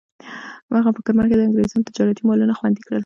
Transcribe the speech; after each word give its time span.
هغه 0.77 0.89
په 0.95 1.01
کرمان 1.05 1.25
کې 1.29 1.35
د 1.37 1.41
انګریزانو 1.47 1.87
تجارتي 1.87 2.21
مالونه 2.23 2.53
خوندي 2.57 2.81
کړل. 2.87 2.99